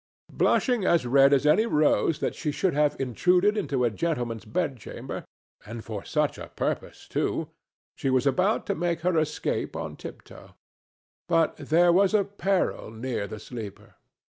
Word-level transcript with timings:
Blushing 0.33 0.83
as 0.83 1.05
red 1.05 1.31
as 1.31 1.45
any 1.45 1.67
rose 1.67 2.17
that 2.21 2.33
she 2.33 2.51
should 2.51 2.73
have 2.73 2.99
intruded 2.99 3.55
into 3.55 3.83
a 3.85 3.91
gentleman's 3.91 4.45
bedchamber, 4.45 5.23
and 5.63 5.85
for 5.85 6.03
such 6.03 6.39
a 6.39 6.47
purpose 6.55 7.07
too, 7.07 7.49
she 7.95 8.09
was 8.09 8.25
about 8.25 8.65
to 8.65 8.73
make 8.73 9.01
her 9.01 9.15
escape 9.19 9.75
on 9.75 9.95
tiptoe. 9.95 10.55
But 11.27 11.55
there 11.57 11.93
was 11.93 12.15
peril 12.39 12.89
near 12.89 13.27
the 13.27 13.37
sleeper. 13.39 13.93